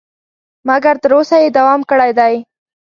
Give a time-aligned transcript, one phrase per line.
[0.67, 2.33] مګر تر اوسه یې دوام کړی دی.